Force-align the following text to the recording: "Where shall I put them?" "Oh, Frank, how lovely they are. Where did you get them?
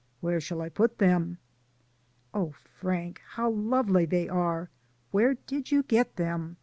"Where 0.19 0.41
shall 0.41 0.61
I 0.61 0.69
put 0.69 0.97
them?" 0.97 1.37
"Oh, 2.33 2.53
Frank, 2.79 3.21
how 3.33 3.51
lovely 3.51 4.05
they 4.05 4.27
are. 4.27 4.71
Where 5.11 5.35
did 5.35 5.71
you 5.71 5.83
get 5.83 6.15
them? 6.15 6.57